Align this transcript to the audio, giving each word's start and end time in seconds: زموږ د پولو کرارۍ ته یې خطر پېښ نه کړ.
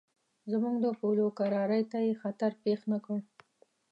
زموږ 0.51 0.75
د 0.83 0.87
پولو 0.99 1.25
کرارۍ 1.37 1.83
ته 1.91 1.97
یې 2.05 2.13
خطر 2.21 2.51
پېښ 2.63 2.79
نه 2.91 2.97
کړ. 3.05 3.19